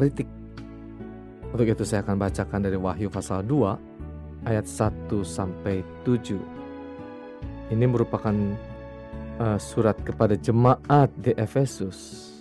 [0.00, 0.24] kritik.
[1.52, 6.40] Untuk itu saya akan bacakan dari Wahyu pasal 2 ayat 1 sampai 7.
[7.68, 8.32] Ini merupakan
[9.36, 12.32] uh, surat kepada jemaat di Efesus.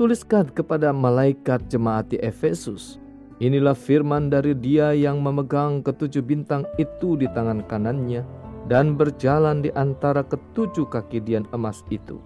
[0.00, 2.96] Tuliskan kepada malaikat jemaat di Efesus.
[3.44, 8.24] Inilah firman dari dia yang memegang ketujuh bintang itu di tangan kanannya
[8.72, 12.18] dan berjalan di antara ketujuh kaki dian emas itu.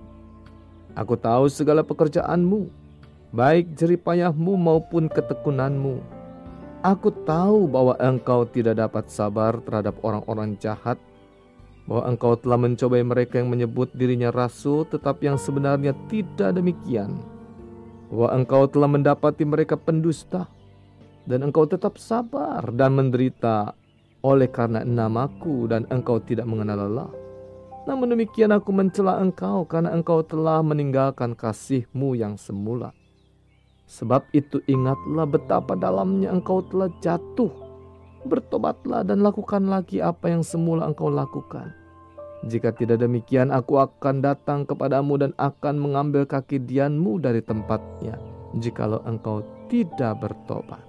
[0.93, 2.82] Aku tahu segala pekerjaanmu,
[3.33, 6.05] baik jeripayahmu maupun ketekunanmu.
[6.85, 11.01] Aku tahu bahwa engkau tidak dapat sabar terhadap orang-orang jahat,
[11.89, 17.25] bahwa engkau telah mencobai mereka yang menyebut dirinya rasul, tetapi yang sebenarnya tidak demikian.
[18.13, 20.45] Bahwa engkau telah mendapati mereka pendusta,
[21.25, 23.73] dan engkau tetap sabar dan menderita
[24.27, 27.11] oleh karena namaku dan engkau tidak mengenal lelah.
[27.83, 32.95] Namun demikian aku mencela engkau karena engkau telah meninggalkan kasihmu yang semula.
[33.93, 37.52] Sebab itu ingatlah betapa dalamnya engkau telah jatuh.
[38.24, 41.76] Bertobatlah dan lakukan lagi apa yang semula engkau lakukan.
[42.49, 48.16] Jika tidak demikian aku akan datang kepadamu dan akan mengambil kaki dianmu dari tempatnya.
[48.57, 50.80] Jikalau engkau tidak bertobat.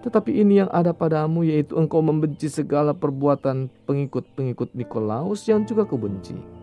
[0.00, 6.57] Tetapi ini yang ada padamu yaitu engkau membenci segala perbuatan pengikut-pengikut Nikolaus yang juga kebenci.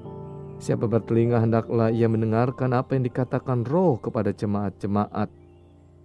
[0.65, 5.29] Siapa bertelinga hendaklah ia mendengarkan apa yang dikatakan roh kepada jemaat-jemaat.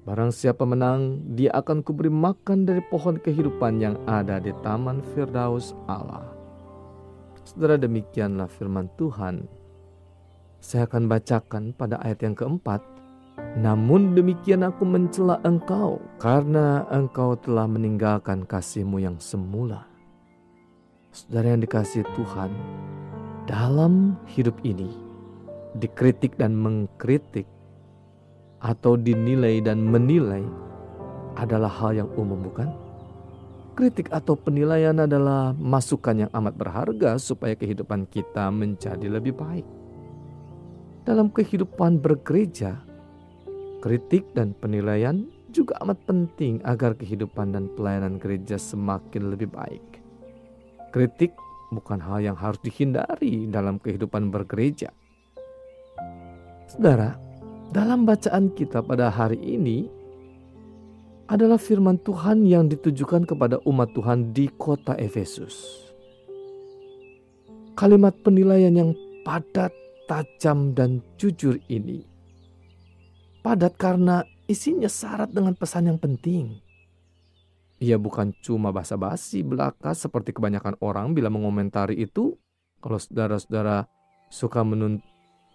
[0.05, 5.73] Barang siapa menang, dia akan kuberi makan dari pohon kehidupan yang ada di taman Firdaus
[5.89, 6.29] Allah.
[7.41, 9.49] Saudara demikianlah firman Tuhan.
[10.61, 12.85] Saya akan bacakan pada ayat yang keempat
[13.57, 19.89] namun demikian aku mencela engkau karena engkau telah meninggalkan kasihmu yang semula.
[21.11, 22.53] Saudara yang dikasih Tuhan,
[23.49, 24.91] dalam hidup ini
[25.79, 27.47] dikritik dan mengkritik
[28.61, 30.45] atau dinilai dan menilai
[31.39, 32.69] adalah hal yang umum bukan?
[33.79, 39.65] Kritik atau penilaian adalah masukan yang amat berharga supaya kehidupan kita menjadi lebih baik.
[41.09, 42.77] Dalam kehidupan bergereja,
[43.81, 50.05] Kritik dan penilaian juga amat penting agar kehidupan dan pelayanan gereja semakin lebih baik.
[50.93, 51.33] Kritik
[51.71, 54.91] bukan hal yang harus dihindari dalam kehidupan bergereja.
[56.71, 57.19] Saudara,
[57.75, 59.87] dalam bacaan kita pada hari ini
[61.31, 65.87] adalah firman Tuhan yang ditujukan kepada umat Tuhan di kota Efesus.
[67.79, 68.91] Kalimat penilaian yang
[69.23, 69.71] padat,
[70.11, 72.11] tajam, dan jujur ini
[73.41, 76.61] padat karena isinya syarat dengan pesan yang penting.
[77.81, 82.37] Ia bukan cuma basa-basi belaka seperti kebanyakan orang bila mengomentari itu.
[82.81, 83.89] Kalau saudara-saudara
[84.29, 84.61] suka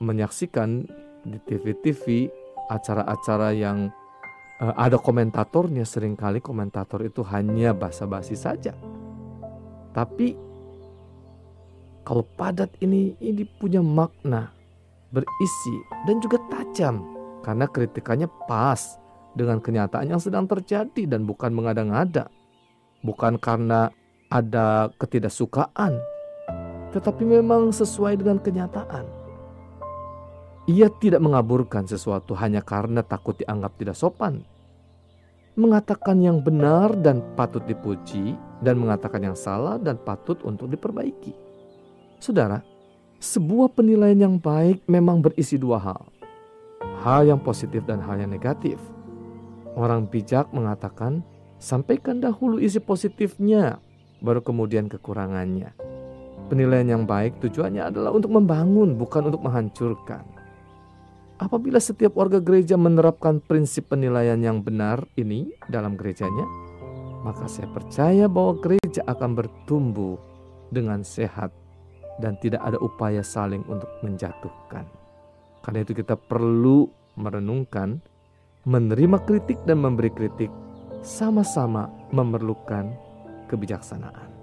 [0.01, 0.89] menyaksikan
[1.25, 2.29] di TV-TV
[2.69, 3.93] acara-acara yang
[4.61, 8.73] uh, ada komentatornya sering kali komentator itu hanya basa-basi saja.
[9.93, 10.33] Tapi
[12.05, 14.53] kalau padat ini ini punya makna,
[15.09, 15.75] berisi
[16.05, 17.01] dan juga tajam
[17.41, 18.97] karena kritikannya pas
[19.35, 22.31] dengan kenyataan yang sedang terjadi dan bukan mengada-ngada.
[23.05, 23.93] Bukan karena
[24.31, 25.99] ada ketidaksukaan,
[26.89, 29.05] tetapi memang sesuai dengan kenyataan.
[30.65, 34.41] Ia tidak mengaburkan sesuatu hanya karena takut dianggap tidak sopan.
[35.53, 38.33] Mengatakan yang benar dan patut dipuji,
[38.65, 41.37] dan mengatakan yang salah dan patut untuk diperbaiki.
[42.17, 42.65] Saudara,
[43.21, 46.15] sebuah penilaian yang baik memang berisi dua hal
[47.05, 48.81] hal yang positif dan hal yang negatif.
[49.75, 51.19] Orang bijak mengatakan,
[51.59, 53.83] sampaikan dahulu isi positifnya,
[54.23, 55.75] baru kemudian kekurangannya.
[56.47, 60.23] Penilaian yang baik tujuannya adalah untuk membangun, bukan untuk menghancurkan.
[61.35, 66.47] Apabila setiap warga gereja menerapkan prinsip penilaian yang benar ini dalam gerejanya,
[67.27, 70.15] maka saya percaya bahwa gereja akan bertumbuh
[70.71, 71.51] dengan sehat
[72.23, 74.87] dan tidak ada upaya saling untuk menjatuhkan.
[75.59, 76.87] Karena itu kita perlu
[77.19, 77.99] merenungkan,
[78.65, 80.49] menerima kritik dan memberi kritik
[81.05, 82.89] sama-sama memerlukan
[83.45, 84.34] kebijaksanaan.